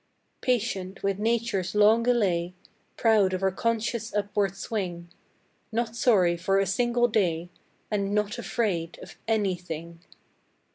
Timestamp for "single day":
6.65-7.51